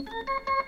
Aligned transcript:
Thank 0.00 0.08
you. 0.48 0.59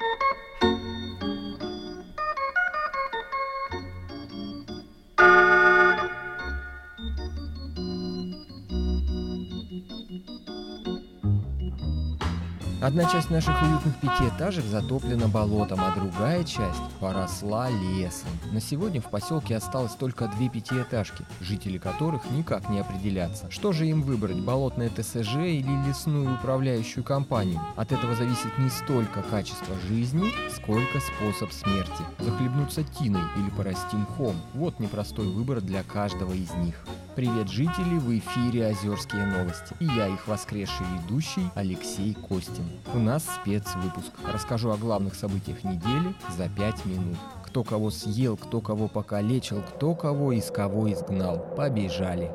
Одна 12.93 13.11
часть 13.11 13.31
наших 13.31 13.55
уютных 13.63 13.97
пятиэтажек 14.03 14.67
затоплена 14.67 15.27
болотом, 15.27 15.81
а 15.81 15.95
другая 15.95 16.45
часть 16.45 16.79
поросла 17.01 17.71
лесом. 17.71 18.29
На 18.53 18.61
сегодня 18.61 19.01
в 19.01 19.09
поселке 19.09 19.57
осталось 19.57 19.95
только 19.95 20.29
две 20.37 20.51
пятиэтажки, 20.51 21.25
жители 21.41 21.79
которых 21.79 22.31
никак 22.33 22.69
не 22.69 22.81
определятся. 22.81 23.51
Что 23.51 23.73
же 23.73 23.87
им 23.87 24.03
выбрать, 24.03 24.39
болотное 24.41 24.91
ТСЖ 24.91 25.37
или 25.37 25.89
лесную 25.89 26.35
управляющую 26.35 27.03
компанию? 27.03 27.63
От 27.77 27.93
этого 27.93 28.15
зависит 28.15 28.59
не 28.59 28.69
столько 28.69 29.23
качество 29.23 29.75
жизни, 29.89 30.31
сколько 30.55 31.01
способ 31.01 31.51
смерти. 31.51 32.05
Захлебнуться 32.19 32.85
тиной 32.85 33.23
или 33.39 33.49
порасти 33.57 33.97
мхом. 33.97 34.37
Вот 34.53 34.79
непростой 34.81 35.29
выбор 35.29 35.63
для 35.63 35.83
каждого 35.83 36.35
из 36.35 36.53
них. 36.57 36.75
Привет, 37.15 37.51
жители! 37.51 37.99
В 37.99 38.19
эфире 38.19 38.69
«Озерские 38.69 39.27
новости». 39.27 39.77
И 39.81 39.85
я, 39.85 40.09
их 40.09 40.27
воскресший 40.27 40.87
ведущий 40.97 41.51
Алексей 41.55 42.15
Костин. 42.15 42.65
У 42.95 42.99
нас 42.99 43.23
спецвыпуск. 43.43 44.13
Расскажу 44.33 44.71
о 44.71 44.79
главных 44.79 45.15
событиях 45.15 45.63
недели 45.63 46.15
за 46.35 46.49
5 46.49 46.87
минут. 46.87 47.19
Кто 47.45 47.65
кого 47.65 47.91
съел, 47.91 48.39
кто 48.39 48.63
кого 48.63 48.89
покалечил, 48.89 49.61
кто 49.61 49.95
кого 49.95 50.33
из 50.33 50.51
кого 50.51 50.91
изгнал. 50.91 51.55
Побежали! 51.55 52.31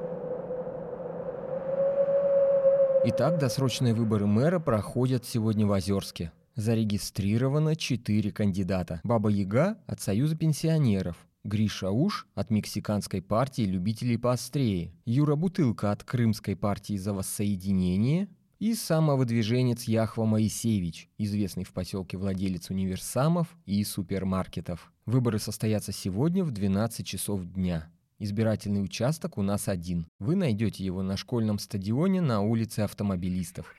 Итак, 3.06 3.40
досрочные 3.40 3.96
выборы 3.96 4.28
мэра 4.28 4.60
проходят 4.60 5.26
сегодня 5.26 5.66
в 5.66 5.72
Озерске. 5.72 6.32
Зарегистрировано 6.54 7.76
4 7.76 8.32
кандидата. 8.32 9.02
Баба 9.04 9.30
Яга 9.30 9.78
от 9.88 10.02
Союза 10.02 10.36
пенсионеров, 10.36 11.16
Гриша 11.48 11.92
Уш 11.92 12.28
от 12.36 12.50
Мексиканской 12.50 13.22
партии 13.22 13.62
любителей 13.62 14.18
поострее, 14.18 14.92
Юра 15.06 15.38
Бутылка 15.38 15.94
от 15.94 16.04
Крымской 16.04 16.58
партии 16.58 16.98
за 16.98 17.14
воссоединение 17.14 18.28
и 18.60 18.74
самовыдвиженец 18.74 19.86
Яхва 19.86 20.26
Моисеевич, 20.26 21.10
известный 21.18 21.64
в 21.64 21.72
поселке 21.72 22.18
владелец 22.18 22.70
универсамов 22.70 23.48
и 23.66 23.82
супермаркетов. 23.86 24.92
Выборы 25.06 25.40
состоятся 25.40 25.94
сегодня 25.94 26.44
в 26.44 26.52
12 26.52 27.08
часов 27.08 27.46
дня. 27.46 27.90
Избирательный 28.20 28.84
участок 28.84 29.38
у 29.38 29.42
нас 29.42 29.70
один. 29.70 30.06
Вы 30.20 30.36
найдете 30.36 30.84
его 30.84 31.02
на 31.02 31.16
школьном 31.16 31.60
стадионе 31.60 32.20
на 32.20 32.42
улице 32.42 32.82
автомобилистов. 32.82 33.74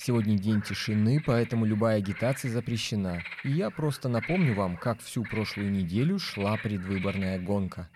Сегодня 0.00 0.38
день 0.38 0.62
тишины, 0.62 1.20
поэтому 1.26 1.64
любая 1.64 1.98
агитация 1.98 2.52
запрещена. 2.52 3.20
И 3.42 3.50
я 3.50 3.68
просто 3.68 4.08
напомню 4.08 4.54
вам, 4.54 4.76
как 4.76 5.00
всю 5.00 5.24
прошлую 5.24 5.72
неделю 5.72 6.20
шла 6.20 6.56
предвыборная 6.56 7.40
гонка. 7.40 7.88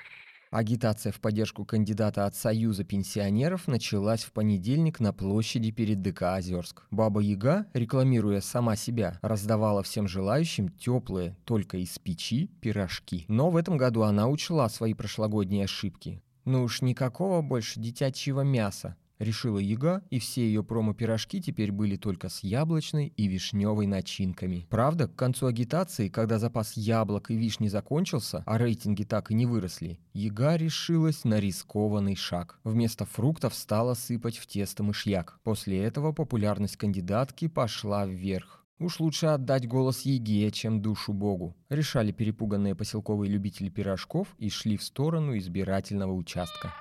Агитация 0.50 1.12
в 1.12 1.20
поддержку 1.20 1.64
кандидата 1.64 2.26
от 2.26 2.34
Союза 2.34 2.82
пенсионеров 2.82 3.68
началась 3.68 4.24
в 4.24 4.32
понедельник 4.32 4.98
на 4.98 5.12
площади 5.12 5.70
перед 5.70 6.02
ДК 6.02 6.22
Озерск. 6.36 6.82
Баба 6.90 7.20
Яга, 7.20 7.66
рекламируя 7.72 8.40
сама 8.40 8.74
себя, 8.74 9.20
раздавала 9.22 9.84
всем 9.84 10.08
желающим 10.08 10.70
теплые, 10.70 11.36
только 11.44 11.76
из 11.76 11.96
печи, 12.00 12.50
пирожки. 12.60 13.24
Но 13.28 13.48
в 13.48 13.56
этом 13.56 13.76
году 13.76 14.02
она 14.02 14.26
учла 14.26 14.68
свои 14.68 14.92
прошлогодние 14.92 15.64
ошибки. 15.64 16.20
Ну 16.44 16.64
уж 16.64 16.82
никакого 16.82 17.42
больше 17.42 17.78
детячьего 17.78 18.40
мяса, 18.40 18.96
решила 19.22 19.58
Яга, 19.58 20.02
и 20.10 20.18
все 20.18 20.42
ее 20.46 20.62
промо-пирожки 20.62 21.40
теперь 21.40 21.72
были 21.72 21.96
только 21.96 22.28
с 22.28 22.40
яблочной 22.40 23.12
и 23.16 23.26
вишневой 23.26 23.86
начинками. 23.86 24.66
Правда, 24.68 25.08
к 25.08 25.14
концу 25.14 25.46
агитации, 25.46 26.08
когда 26.08 26.38
запас 26.38 26.76
яблок 26.76 27.30
и 27.30 27.36
вишни 27.36 27.68
закончился, 27.68 28.42
а 28.46 28.58
рейтинги 28.58 29.04
так 29.04 29.30
и 29.30 29.34
не 29.34 29.46
выросли, 29.46 29.98
Яга 30.12 30.56
решилась 30.56 31.24
на 31.24 31.40
рискованный 31.40 32.16
шаг. 32.16 32.58
Вместо 32.64 33.04
фруктов 33.04 33.54
стала 33.54 33.94
сыпать 33.94 34.38
в 34.38 34.46
тесто 34.46 34.82
мышьяк. 34.82 35.38
После 35.42 35.82
этого 35.82 36.12
популярность 36.12 36.76
кандидатки 36.76 37.48
пошла 37.48 38.06
вверх. 38.06 38.62
Уж 38.78 38.98
лучше 38.98 39.26
отдать 39.26 39.68
голос 39.68 40.00
Еге, 40.00 40.50
чем 40.50 40.82
душу 40.82 41.12
Богу. 41.12 41.56
Решали 41.68 42.10
перепуганные 42.10 42.74
поселковые 42.74 43.30
любители 43.30 43.68
пирожков 43.68 44.26
и 44.38 44.50
шли 44.50 44.76
в 44.76 44.82
сторону 44.82 45.38
избирательного 45.38 46.12
участка. 46.12 46.74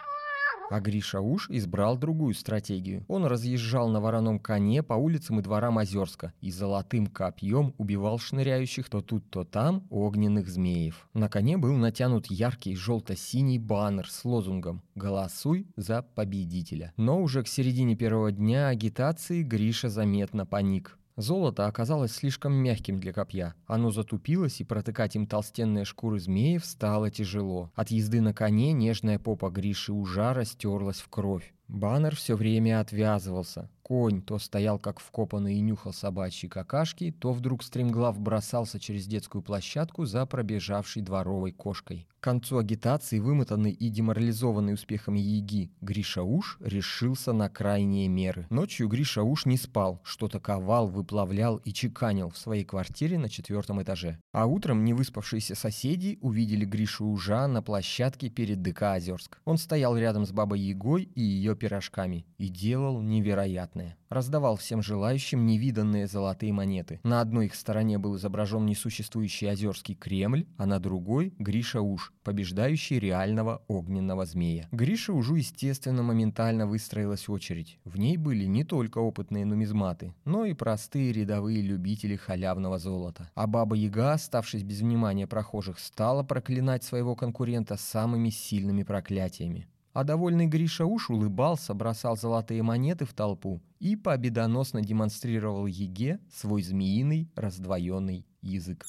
А 0.71 0.79
Гриша 0.79 1.19
Уж 1.19 1.49
избрал 1.49 1.97
другую 1.97 2.33
стратегию. 2.33 3.03
Он 3.09 3.25
разъезжал 3.25 3.89
на 3.89 3.99
вороном 3.99 4.39
коне 4.39 4.81
по 4.83 4.93
улицам 4.93 5.39
и 5.39 5.43
дворам 5.43 5.77
Озерска 5.77 6.31
и 6.39 6.49
золотым 6.49 7.07
копьем 7.07 7.73
убивал 7.77 8.19
шныряющих 8.19 8.87
то 8.89 9.01
тут, 9.01 9.29
то 9.29 9.43
там 9.43 9.85
огненных 9.89 10.47
змеев. 10.47 11.09
На 11.13 11.27
коне 11.27 11.57
был 11.57 11.75
натянут 11.75 12.27
яркий 12.27 12.77
желто-синий 12.77 13.59
баннер 13.59 14.09
с 14.09 14.23
лозунгом 14.23 14.81
«Голосуй 14.95 15.67
за 15.75 16.03
победителя». 16.03 16.93
Но 16.95 17.21
уже 17.21 17.43
к 17.43 17.49
середине 17.49 17.97
первого 17.97 18.31
дня 18.31 18.69
агитации 18.69 19.43
Гриша 19.43 19.89
заметно 19.89 20.45
паник. 20.45 20.97
Золото 21.21 21.67
оказалось 21.67 22.13
слишком 22.13 22.53
мягким 22.53 22.99
для 22.99 23.13
копья. 23.13 23.53
Оно 23.67 23.91
затупилось, 23.91 24.59
и 24.59 24.63
протыкать 24.63 25.15
им 25.15 25.27
толстенные 25.27 25.85
шкуры 25.85 26.19
змеев 26.19 26.65
стало 26.65 27.11
тяжело. 27.11 27.71
От 27.75 27.91
езды 27.91 28.21
на 28.21 28.33
коне 28.33 28.73
нежная 28.73 29.19
попа 29.19 29.49
Гриши 29.49 29.93
ужа 29.93 30.33
растерлась 30.33 30.99
в 30.99 31.09
кровь. 31.09 31.53
Баннер 31.71 32.17
все 32.17 32.35
время 32.35 32.81
отвязывался. 32.81 33.69
Конь 33.81 34.21
то 34.21 34.39
стоял 34.39 34.77
как 34.77 34.99
вкопанный 34.99 35.55
и 35.55 35.61
нюхал 35.61 35.93
собачьи 35.93 36.47
какашки, 36.47 37.11
то 37.11 37.31
вдруг 37.31 37.63
стремглав 37.63 38.19
бросался 38.19 38.79
через 38.79 39.05
детскую 39.05 39.41
площадку 39.41 40.05
за 40.05 40.25
пробежавшей 40.25 41.01
дворовой 41.01 41.51
кошкой. 41.51 42.07
К 42.19 42.23
концу 42.23 42.59
агитации, 42.59 43.19
вымотанный 43.19 43.71
и 43.71 43.89
деморализованный 43.89 44.75
успехами 44.75 45.19
Яги, 45.19 45.71
Гриша 45.81 46.21
Уж 46.21 46.57
решился 46.59 47.33
на 47.33 47.49
крайние 47.49 48.07
меры. 48.07 48.45
Ночью 48.49 48.87
Гриша 48.87 49.23
Уж 49.23 49.45
не 49.45 49.57
спал, 49.57 49.99
что-то 50.03 50.39
ковал, 50.39 50.87
выплавлял 50.87 51.57
и 51.57 51.73
чеканил 51.73 52.29
в 52.29 52.37
своей 52.37 52.63
квартире 52.63 53.17
на 53.17 53.27
четвертом 53.27 53.81
этаже. 53.81 54.19
А 54.33 54.45
утром 54.45 54.85
невыспавшиеся 54.85 55.55
соседи 55.55 56.19
увидели 56.21 56.63
Гришу 56.63 57.07
Ужа 57.07 57.47
на 57.47 57.63
площадке 57.63 58.29
перед 58.29 58.61
ДК 58.61 58.83
Озерск. 58.83 59.39
Он 59.45 59.57
стоял 59.57 59.97
рядом 59.97 60.25
с 60.27 60.31
бабой 60.31 60.59
Егой 60.59 61.03
и 61.03 61.21
ее 61.21 61.55
пирожками 61.61 62.25
и 62.39 62.47
делал 62.47 63.01
невероятное. 63.01 63.95
Раздавал 64.09 64.57
всем 64.57 64.81
желающим 64.81 65.45
невиданные 65.45 66.07
золотые 66.07 66.51
монеты. 66.51 66.99
На 67.03 67.21
одной 67.21 67.45
их 67.45 67.55
стороне 67.55 67.99
был 67.99 68.17
изображен 68.17 68.65
несуществующий 68.65 69.47
Озерский 69.47 69.93
Кремль, 69.93 70.47
а 70.57 70.65
на 70.65 70.79
другой— 70.79 71.33
Гриша 71.37 71.81
Уж, 71.81 72.13
побеждающий 72.23 72.99
реального 72.99 73.63
огненного 73.67 74.25
змея. 74.25 74.67
Гриша 74.71 75.13
Ужу, 75.13 75.35
естественно, 75.35 76.01
моментально 76.01 76.65
выстроилась 76.65 77.29
очередь. 77.29 77.77
В 77.85 77.99
ней 77.99 78.17
были 78.17 78.45
не 78.45 78.63
только 78.63 78.97
опытные 78.97 79.45
нумизматы, 79.45 80.15
но 80.25 80.45
и 80.45 80.53
простые 80.53 81.13
рядовые 81.13 81.61
любители 81.61 82.15
халявного 82.15 82.79
золота. 82.79 83.29
А 83.35 83.45
Баба 83.45 83.75
Яга, 83.75 84.13
оставшись 84.13 84.63
без 84.63 84.81
внимания 84.81 85.27
прохожих, 85.27 85.77
стала 85.77 86.23
проклинать 86.23 86.83
своего 86.83 87.15
конкурента 87.15 87.77
самыми 87.77 88.29
сильными 88.29 88.81
проклятиями. 88.81 89.67
А 89.93 90.03
довольный 90.03 90.47
Гриша 90.47 90.85
уж 90.85 91.09
улыбался, 91.09 91.73
бросал 91.73 92.15
золотые 92.15 92.63
монеты 92.63 93.05
в 93.05 93.13
толпу 93.13 93.61
и 93.79 93.95
победоносно 93.95 94.81
демонстрировал 94.81 95.65
Еге 95.65 96.19
свой 96.31 96.63
змеиный 96.63 97.29
раздвоенный 97.35 98.25
язык. 98.41 98.85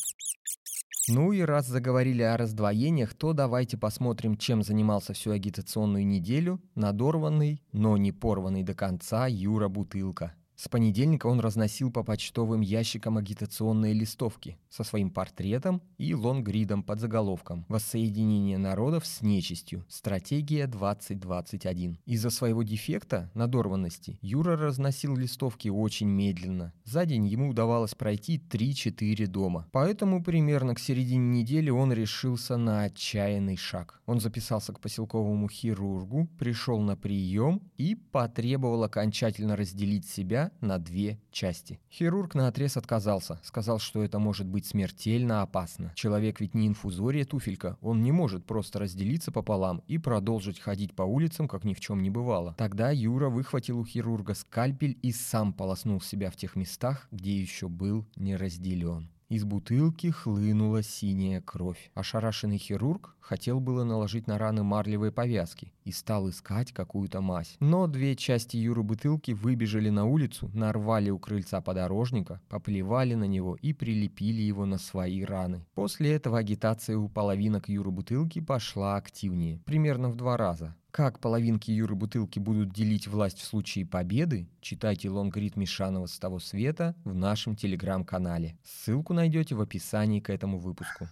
Ну 1.08 1.32
и 1.32 1.40
раз 1.40 1.66
заговорили 1.66 2.22
о 2.22 2.36
раздвоениях, 2.36 3.14
то 3.14 3.32
давайте 3.32 3.76
посмотрим, 3.76 4.36
чем 4.36 4.62
занимался 4.62 5.12
всю 5.14 5.32
агитационную 5.32 6.06
неделю 6.06 6.62
надорванный, 6.76 7.60
но 7.72 7.96
не 7.96 8.12
порванный 8.12 8.62
до 8.62 8.74
конца 8.74 9.26
Юра 9.26 9.68
Бутылка. 9.68 10.34
С 10.56 10.68
понедельника 10.68 11.26
он 11.26 11.40
разносил 11.40 11.90
по 11.90 12.04
почтовым 12.04 12.60
ящикам 12.60 13.18
агитационные 13.18 13.94
листовки 13.94 14.58
со 14.68 14.84
своим 14.84 15.10
портретом 15.10 15.82
и 15.98 16.14
лонгридом 16.14 16.82
под 16.82 17.00
заголовком 17.00 17.64
«Воссоединение 17.68 18.58
народов 18.58 19.06
с 19.06 19.22
нечистью. 19.22 19.84
Стратегия 19.88 20.66
2021». 20.66 21.96
Из-за 22.04 22.30
своего 22.30 22.62
дефекта, 22.62 23.30
надорванности, 23.34 24.18
Юра 24.20 24.56
разносил 24.56 25.16
листовки 25.16 25.68
очень 25.68 26.08
медленно. 26.08 26.72
За 26.84 27.06
день 27.06 27.26
ему 27.26 27.50
удавалось 27.50 27.94
пройти 27.94 28.38
3-4 28.38 29.26
дома. 29.26 29.68
Поэтому 29.72 30.22
примерно 30.22 30.74
к 30.74 30.78
середине 30.78 31.40
недели 31.40 31.70
он 31.70 31.92
решился 31.92 32.56
на 32.56 32.82
отчаянный 32.84 33.56
шаг. 33.56 34.00
Он 34.06 34.20
записался 34.20 34.72
к 34.72 34.80
поселковому 34.80 35.48
хирургу, 35.48 36.28
пришел 36.38 36.80
на 36.80 36.96
прием 36.96 37.62
и 37.78 37.94
потребовал 37.94 38.84
окончательно 38.84 39.56
разделить 39.56 40.08
себя 40.08 40.41
на 40.60 40.78
две 40.78 41.20
части. 41.30 41.78
Хирург 41.90 42.34
на 42.34 42.48
отрез 42.48 42.76
отказался, 42.76 43.38
сказал, 43.44 43.78
что 43.78 44.02
это 44.02 44.18
может 44.18 44.46
быть 44.46 44.66
смертельно 44.66 45.42
опасно. 45.42 45.92
Человек 45.94 46.40
ведь 46.40 46.54
не 46.54 46.66
инфузория 46.66 47.24
туфелька, 47.24 47.76
он 47.80 48.02
не 48.02 48.10
может 48.10 48.44
просто 48.44 48.80
разделиться 48.80 49.30
пополам 49.30 49.82
и 49.86 49.98
продолжить 49.98 50.58
ходить 50.58 50.94
по 50.94 51.02
улицам, 51.02 51.46
как 51.46 51.64
ни 51.64 51.74
в 51.74 51.80
чем 51.80 52.02
не 52.02 52.10
бывало. 52.10 52.54
Тогда 52.58 52.90
Юра 52.90 53.28
выхватил 53.28 53.78
у 53.78 53.84
хирурга 53.84 54.34
скальпель 54.34 54.98
и 55.02 55.12
сам 55.12 55.52
полоснул 55.52 56.00
себя 56.00 56.30
в 56.30 56.36
тех 56.36 56.56
местах, 56.56 57.06
где 57.12 57.38
еще 57.38 57.68
был 57.68 58.06
не 58.16 58.34
разделен. 58.36 59.11
Из 59.32 59.44
бутылки 59.44 60.10
хлынула 60.10 60.82
синяя 60.82 61.40
кровь. 61.40 61.90
Ошарашенный 61.94 62.58
хирург 62.58 63.16
хотел 63.18 63.60
было 63.60 63.82
наложить 63.82 64.26
на 64.26 64.36
раны 64.36 64.62
марлевые 64.62 65.10
повязки 65.10 65.72
и 65.84 65.90
стал 65.90 66.28
искать 66.28 66.72
какую-то 66.72 67.22
мазь. 67.22 67.56
Но 67.58 67.86
две 67.86 68.14
части 68.14 68.58
Юры 68.58 68.82
бутылки 68.82 69.30
выбежали 69.30 69.88
на 69.88 70.04
улицу, 70.04 70.50
нарвали 70.52 71.08
у 71.08 71.18
крыльца 71.18 71.62
подорожника, 71.62 72.42
поплевали 72.50 73.14
на 73.14 73.24
него 73.24 73.56
и 73.62 73.72
прилепили 73.72 74.42
его 74.42 74.66
на 74.66 74.76
свои 74.76 75.24
раны. 75.24 75.64
После 75.74 76.12
этого 76.12 76.36
агитация 76.36 76.98
у 76.98 77.08
половинок 77.08 77.70
Юры 77.70 77.90
бутылки 77.90 78.42
пошла 78.42 78.96
активнее, 78.96 79.60
примерно 79.64 80.10
в 80.10 80.16
два 80.16 80.36
раза. 80.36 80.76
Как 80.92 81.20
половинки 81.20 81.70
Юры 81.70 81.94
Бутылки 81.94 82.38
будут 82.38 82.70
делить 82.70 83.06
власть 83.06 83.38
в 83.38 83.46
случае 83.46 83.86
победы, 83.86 84.46
читайте 84.60 85.08
лонгрид 85.08 85.56
Мишанова 85.56 86.04
с 86.04 86.18
того 86.18 86.38
света 86.38 86.94
в 87.04 87.14
нашем 87.14 87.56
телеграм-канале. 87.56 88.58
Ссылку 88.62 89.14
найдете 89.14 89.54
в 89.54 89.62
описании 89.62 90.20
к 90.20 90.28
этому 90.28 90.58
выпуску. 90.58 91.08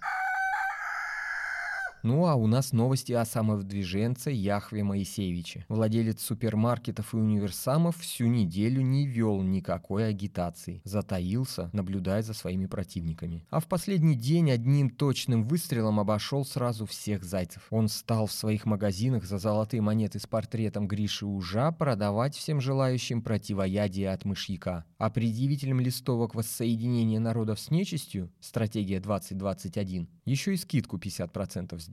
Ну 2.02 2.26
а 2.26 2.34
у 2.34 2.46
нас 2.46 2.72
новости 2.72 3.12
о 3.12 3.26
самовдвиженце 3.26 4.30
Яхве 4.30 4.82
Моисеевиче. 4.82 5.66
Владелец 5.68 6.22
супермаркетов 6.22 7.12
и 7.12 7.18
универсамов 7.18 7.98
всю 7.98 8.26
неделю 8.26 8.80
не 8.80 9.06
вел 9.06 9.42
никакой 9.42 10.08
агитации. 10.08 10.80
Затаился, 10.84 11.68
наблюдая 11.74 12.22
за 12.22 12.32
своими 12.32 12.64
противниками. 12.64 13.44
А 13.50 13.60
в 13.60 13.66
последний 13.66 14.14
день 14.14 14.50
одним 14.50 14.88
точным 14.88 15.44
выстрелом 15.44 16.00
обошел 16.00 16.46
сразу 16.46 16.86
всех 16.86 17.22
зайцев. 17.22 17.66
Он 17.68 17.88
стал 17.88 18.26
в 18.26 18.32
своих 18.32 18.64
магазинах 18.64 19.24
за 19.24 19.36
золотые 19.36 19.82
монеты 19.82 20.20
с 20.20 20.26
портретом 20.26 20.88
Гриши 20.88 21.26
Ужа 21.26 21.70
продавать 21.70 22.34
всем 22.34 22.62
желающим 22.62 23.20
противоядие 23.20 24.10
от 24.10 24.24
мышьяка. 24.24 24.86
А 24.96 25.10
предъявителям 25.10 25.80
листовок 25.80 26.34
воссоединения 26.34 27.20
народов 27.20 27.60
с 27.60 27.70
нечистью, 27.70 28.32
стратегия 28.40 29.00
2021, 29.00 30.08
еще 30.24 30.54
и 30.54 30.56
скидку 30.56 30.96
50% 30.96 31.78
сделал. 31.78 31.89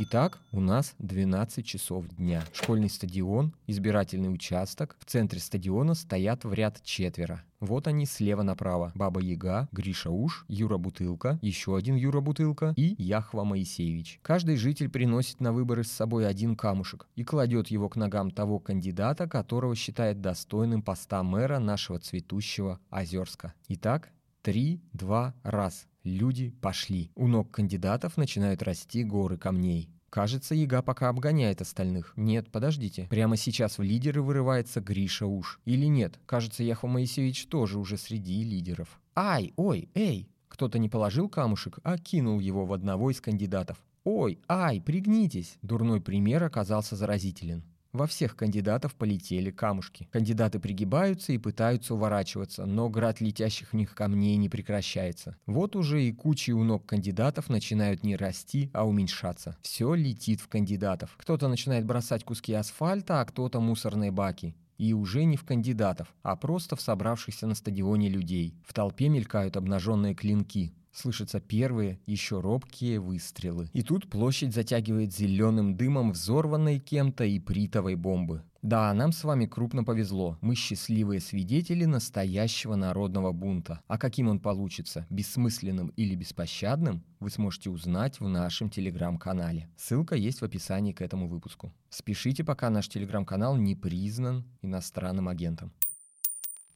Итак, 0.00 0.40
у 0.52 0.60
нас 0.60 0.94
12 0.98 1.64
часов 1.64 2.08
дня. 2.08 2.44
Школьный 2.52 2.90
стадион, 2.90 3.52
избирательный 3.66 4.32
участок. 4.32 4.96
В 5.00 5.04
центре 5.04 5.38
стадиона 5.38 5.94
стоят 5.94 6.44
в 6.44 6.52
ряд 6.52 6.80
четверо. 6.82 7.42
Вот 7.60 7.86
они 7.86 8.04
слева 8.06 8.42
направо. 8.42 8.90
Баба 8.94 9.20
Яга, 9.20 9.68
Гриша 9.72 10.10
Уш, 10.10 10.44
Юра 10.48 10.76
Бутылка, 10.76 11.38
еще 11.42 11.76
один 11.76 11.96
Юра 11.96 12.20
Бутылка 12.20 12.74
и 12.76 12.94
Яхва 13.00 13.44
Моисеевич. 13.44 14.20
Каждый 14.22 14.56
житель 14.56 14.88
приносит 14.88 15.40
на 15.40 15.52
выборы 15.52 15.84
с 15.84 15.90
собой 15.90 16.28
один 16.28 16.56
камушек 16.56 17.06
и 17.16 17.24
кладет 17.24 17.68
его 17.68 17.88
к 17.88 17.96
ногам 17.96 18.30
того 18.30 18.58
кандидата, 18.58 19.28
которого 19.28 19.74
считает 19.74 20.20
достойным 20.20 20.82
поста 20.82 21.22
мэра 21.22 21.58
нашего 21.58 21.98
цветущего 21.98 22.80
Озерска. 22.90 23.54
Итак, 23.68 24.10
три, 24.42 24.80
два, 24.92 25.34
раз. 25.42 25.88
Люди 26.04 26.50
пошли. 26.62 27.10
У 27.14 27.26
ног 27.26 27.50
кандидатов 27.50 28.16
начинают 28.16 28.62
расти 28.62 29.04
горы 29.04 29.36
камней. 29.36 29.90
Кажется, 30.10 30.54
Яга 30.54 30.80
пока 30.80 31.10
обгоняет 31.10 31.60
остальных. 31.60 32.14
Нет, 32.16 32.50
подождите. 32.50 33.06
Прямо 33.10 33.36
сейчас 33.36 33.78
в 33.78 33.82
лидеры 33.82 34.22
вырывается 34.22 34.80
Гриша 34.80 35.26
Уж. 35.26 35.60
Или 35.66 35.86
нет? 35.86 36.18
Кажется, 36.24 36.62
Яхва 36.62 36.88
Моисеевич 36.88 37.46
тоже 37.46 37.78
уже 37.78 37.98
среди 37.98 38.42
лидеров. 38.42 39.00
Ай, 39.14 39.52
ой, 39.56 39.90
эй! 39.94 40.30
Кто-то 40.48 40.78
не 40.78 40.88
положил 40.88 41.28
камушек, 41.28 41.78
а 41.82 41.98
кинул 41.98 42.40
его 42.40 42.64
в 42.64 42.72
одного 42.72 43.10
из 43.10 43.20
кандидатов. 43.20 43.78
Ой, 44.04 44.38
ай, 44.48 44.80
пригнитесь! 44.80 45.58
Дурной 45.60 46.00
пример 46.00 46.42
оказался 46.42 46.96
заразителен. 46.96 47.64
Во 47.92 48.06
всех 48.06 48.36
кандидатов 48.36 48.94
полетели 48.94 49.50
камушки. 49.50 50.08
Кандидаты 50.12 50.58
пригибаются 50.58 51.32
и 51.32 51.38
пытаются 51.38 51.94
уворачиваться, 51.94 52.66
но 52.66 52.90
град 52.90 53.22
летящих 53.22 53.70
в 53.70 53.76
них 53.76 53.94
камней 53.94 54.36
не 54.36 54.50
прекращается. 54.50 55.36
Вот 55.46 55.74
уже 55.74 56.04
и 56.04 56.12
кучи 56.12 56.50
у 56.50 56.64
ног 56.64 56.84
кандидатов 56.84 57.48
начинают 57.48 58.04
не 58.04 58.14
расти, 58.16 58.70
а 58.74 58.86
уменьшаться. 58.86 59.56
Все 59.62 59.94
летит 59.94 60.40
в 60.40 60.48
кандидатов. 60.48 61.14
Кто-то 61.16 61.48
начинает 61.48 61.86
бросать 61.86 62.24
куски 62.24 62.52
асфальта, 62.52 63.22
а 63.22 63.24
кто-то 63.24 63.60
мусорные 63.60 64.10
баки. 64.10 64.54
И 64.76 64.92
уже 64.92 65.24
не 65.24 65.36
в 65.36 65.44
кандидатов, 65.44 66.14
а 66.22 66.36
просто 66.36 66.76
в 66.76 66.80
собравшихся 66.80 67.46
на 67.46 67.54
стадионе 67.54 68.08
людей. 68.08 68.54
В 68.66 68.74
толпе 68.74 69.08
мелькают 69.08 69.56
обнаженные 69.56 70.14
клинки. 70.14 70.72
Слышатся 70.92 71.40
первые, 71.40 72.00
еще 72.06 72.40
робкие 72.40 73.00
выстрелы. 73.00 73.68
И 73.72 73.82
тут 73.82 74.08
площадь 74.08 74.54
затягивает 74.54 75.14
зеленым 75.14 75.76
дымом 75.76 76.12
взорванной 76.12 76.78
кем-то 76.78 77.24
и 77.24 77.38
притовой 77.38 77.94
бомбы. 77.94 78.42
Да, 78.62 78.92
нам 78.92 79.12
с 79.12 79.22
вами 79.22 79.46
крупно 79.46 79.84
повезло. 79.84 80.36
Мы 80.40 80.56
счастливые 80.56 81.20
свидетели 81.20 81.84
настоящего 81.84 82.74
народного 82.74 83.30
бунта. 83.30 83.80
А 83.86 83.98
каким 83.98 84.28
он 84.28 84.40
получится, 84.40 85.06
бессмысленным 85.10 85.88
или 85.96 86.16
беспощадным, 86.16 87.04
вы 87.20 87.30
сможете 87.30 87.70
узнать 87.70 88.18
в 88.18 88.26
нашем 88.26 88.68
телеграм-канале. 88.68 89.68
Ссылка 89.76 90.16
есть 90.16 90.40
в 90.40 90.44
описании 90.44 90.92
к 90.92 91.02
этому 91.02 91.28
выпуску. 91.28 91.72
Спешите, 91.88 92.42
пока 92.42 92.68
наш 92.68 92.88
телеграм-канал 92.88 93.56
не 93.56 93.76
признан 93.76 94.44
иностранным 94.60 95.28
агентом. 95.28 95.72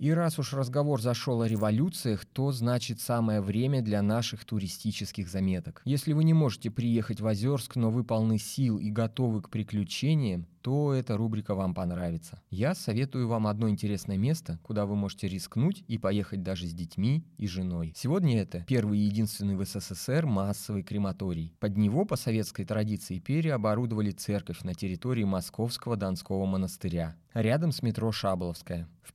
И 0.03 0.11
раз 0.11 0.37
уж 0.41 0.53
разговор 0.53 1.01
зашел 1.01 1.43
о 1.43 1.47
революциях, 1.49 2.25
то 2.25 2.51
значит 2.51 3.01
самое 3.01 3.41
время 3.41 3.83
для 3.83 4.03
наших 4.03 4.45
туристических 4.45 5.29
заметок. 5.29 5.81
Если 5.85 6.13
вы 6.13 6.25
не 6.25 6.35
можете 6.35 6.73
приехать 6.73 7.21
в 7.21 7.27
Озерск, 7.29 7.77
но 7.77 7.89
вы 7.89 8.03
полны 8.03 8.37
сил 8.37 8.79
и 8.79 8.91
готовы 8.91 9.43
к 9.43 9.49
приключениям, 9.49 10.49
то 10.63 10.93
эта 10.93 11.17
рубрика 11.17 11.55
вам 11.55 11.75
понравится. 11.75 12.41
Я 12.51 12.75
советую 12.75 13.29
вам 13.29 13.47
одно 13.47 13.69
интересное 13.69 14.17
место, 14.17 14.59
куда 14.63 14.87
вы 14.87 14.97
можете 14.97 15.29
рискнуть 15.29 15.85
и 15.89 15.99
поехать 15.99 16.43
даже 16.43 16.67
с 16.67 16.73
детьми 16.73 17.25
и 17.37 17.47
женой. 17.47 17.93
Сегодня 17.97 18.41
это 18.41 18.65
первый 18.67 18.99
и 18.99 19.03
единственный 19.03 19.57
в 19.57 19.65
СССР 19.65 20.27
массовый 20.27 20.83
крематорий. 20.83 21.55
Под 21.61 21.77
него 21.77 22.05
по 22.05 22.17
советской 22.17 22.65
традиции 22.65 23.19
переоборудовали 23.19 24.13
церковь 24.13 24.63
на 24.63 24.75
территории 24.75 25.25
Московского 25.25 25.97
Донского 25.97 26.47
монастыря, 26.47 27.17
рядом 27.35 27.73
с 27.73 27.83
метро 27.83 28.13
Шаболовская. 28.13 28.89
В 29.03 29.15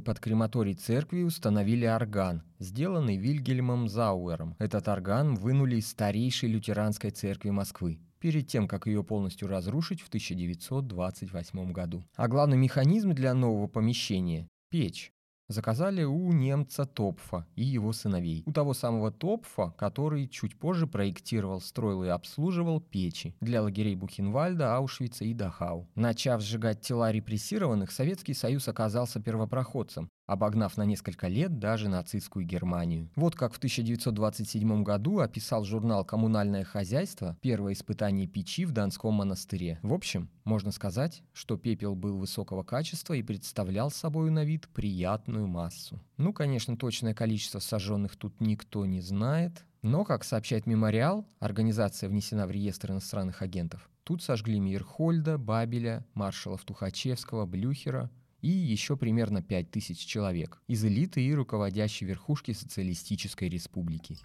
переоборудованной 0.00 0.02
под 0.02 0.20
крематорий 0.20 0.74
церкви 0.74 1.22
установили 1.22 1.86
орган, 1.86 2.42
сделанный 2.58 3.16
Вильгельмом 3.16 3.88
Зауэром. 3.88 4.56
Этот 4.58 4.88
орган 4.88 5.34
вынули 5.34 5.76
из 5.76 5.88
старейшей 5.88 6.48
лютеранской 6.48 7.10
церкви 7.10 7.50
Москвы 7.50 7.98
перед 8.18 8.48
тем, 8.48 8.68
как 8.68 8.86
ее 8.86 9.02
полностью 9.02 9.48
разрушить 9.48 10.02
в 10.02 10.08
1928 10.08 11.72
году. 11.72 12.04
А 12.16 12.28
главный 12.28 12.58
механизм 12.58 13.12
для 13.12 13.34
нового 13.34 13.66
помещения– 13.66 14.48
печь 14.70 15.12
заказали 15.50 16.04
у 16.04 16.32
немца 16.32 16.86
Топфа 16.86 17.46
и 17.56 17.64
его 17.64 17.92
сыновей. 17.92 18.42
У 18.46 18.52
того 18.52 18.72
самого 18.72 19.10
Топфа, 19.10 19.74
который 19.76 20.28
чуть 20.28 20.58
позже 20.58 20.86
проектировал, 20.86 21.60
строил 21.60 22.04
и 22.04 22.08
обслуживал 22.08 22.80
печи 22.80 23.34
для 23.40 23.62
лагерей 23.62 23.96
Бухенвальда, 23.96 24.76
Аушвица 24.76 25.24
и 25.24 25.34
Дахау. 25.34 25.88
Начав 25.94 26.40
сжигать 26.40 26.80
тела 26.80 27.10
репрессированных, 27.10 27.90
Советский 27.90 28.34
Союз 28.34 28.68
оказался 28.68 29.20
первопроходцем, 29.20 30.08
обогнав 30.30 30.76
на 30.76 30.84
несколько 30.84 31.26
лет 31.26 31.58
даже 31.58 31.88
нацистскую 31.88 32.46
Германию. 32.46 33.10
Вот 33.16 33.34
как 33.34 33.52
в 33.52 33.56
1927 33.58 34.84
году 34.84 35.18
описал 35.18 35.64
журнал 35.64 36.04
«Коммунальное 36.04 36.62
хозяйство» 36.62 37.36
первое 37.40 37.72
испытание 37.72 38.28
печи 38.28 38.64
в 38.64 38.70
Донском 38.70 39.14
монастыре. 39.14 39.80
В 39.82 39.92
общем, 39.92 40.30
можно 40.44 40.70
сказать, 40.70 41.24
что 41.32 41.56
пепел 41.56 41.96
был 41.96 42.16
высокого 42.16 42.62
качества 42.62 43.14
и 43.14 43.24
представлял 43.24 43.90
собой 43.90 44.30
на 44.30 44.44
вид 44.44 44.68
приятную 44.68 45.48
массу. 45.48 46.00
Ну, 46.16 46.32
конечно, 46.32 46.76
точное 46.76 47.12
количество 47.12 47.58
сожженных 47.58 48.14
тут 48.14 48.40
никто 48.40 48.86
не 48.86 49.00
знает, 49.00 49.64
но, 49.82 50.04
как 50.04 50.22
сообщает 50.22 50.66
«Мемориал», 50.66 51.26
организация 51.40 52.08
внесена 52.08 52.46
в 52.46 52.52
реестр 52.52 52.92
иностранных 52.92 53.42
агентов, 53.42 53.90
тут 54.04 54.22
сожгли 54.22 54.60
Мирхольда, 54.60 55.38
Бабеля, 55.38 56.06
маршалов 56.14 56.64
Тухачевского, 56.64 57.46
Блюхера, 57.46 58.10
и 58.42 58.48
еще 58.48 58.96
примерно 58.96 59.42
5000 59.42 59.98
человек 59.98 60.60
из 60.66 60.84
элиты 60.84 61.22
и 61.22 61.34
руководящей 61.34 62.06
верхушки 62.06 62.52
Социалистической 62.52 63.48
Республики. 63.48 64.18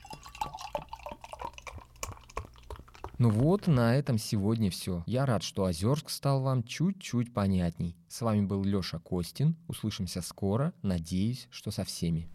Ну 3.17 3.29
вот, 3.29 3.67
на 3.67 3.95
этом 3.95 4.17
сегодня 4.17 4.69
все. 4.69 5.03
Я 5.05 5.25
рад, 5.25 5.41
что 5.41 5.63
Озерск 5.63 6.09
стал 6.09 6.41
вам 6.41 6.63
чуть-чуть 6.63 7.33
понятней. 7.33 7.95
С 8.09 8.21
вами 8.21 8.45
был 8.45 8.63
Леша 8.63 8.99
Костин. 8.99 9.55
Услышимся 9.67 10.21
скоро. 10.21 10.73
Надеюсь, 10.81 11.47
что 11.49 11.71
со 11.71 11.85
всеми. 11.85 12.27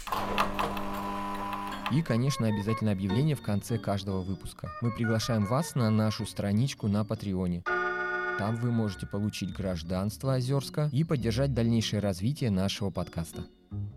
И, 1.93 2.03
конечно, 2.03 2.47
обязательно 2.47 2.93
объявление 2.93 3.37
в 3.37 3.43
конце 3.43 3.77
каждого 3.77 4.23
выпуска. 4.23 4.71
Мы 4.81 4.91
приглашаем 4.91 5.45
вас 5.45 5.75
на 5.75 5.91
нашу 5.91 6.25
страничку 6.25 6.89
на 6.89 7.05
Патреоне. 7.05 7.63
Там 8.39 8.57
вы 8.57 8.71
можете 8.71 9.07
получить 9.07 9.53
гражданство 9.53 10.35
Озерска 10.35 10.89
и 10.93 11.05
поддержать 11.05 11.55
дальнейшее 11.55 12.01
развитие 12.01 12.51
нашего 12.51 12.91
подкаста. 12.91 13.45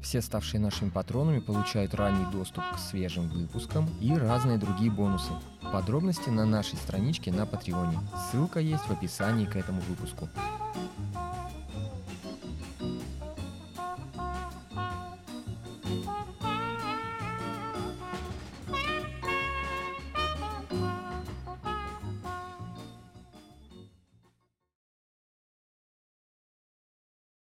Все 0.02 0.22
ставшие 0.22 0.60
нашими 0.60 0.90
патронами 0.90 1.40
получают 1.40 1.94
ранний 1.96 2.30
доступ 2.32 2.64
к 2.74 2.78
свежим 2.78 3.30
выпускам 3.30 3.90
и 4.02 4.14
разные 4.14 4.58
другие 4.58 4.92
бонусы. 4.92 5.32
Подробности 5.72 6.30
на 6.30 6.46
нашей 6.46 6.76
страничке 6.76 7.32
на 7.32 7.46
Патреоне. 7.46 8.00
Ссылка 8.30 8.60
есть 8.60 8.84
в 8.84 8.92
описании 8.92 9.46
к 9.46 9.56
этому 9.56 9.82
выпуску. 9.82 10.30